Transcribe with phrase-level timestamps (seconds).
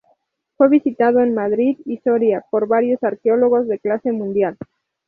[0.57, 4.57] Fue visitado en Madrid y Soria por varios arqueólogos de clase mundial.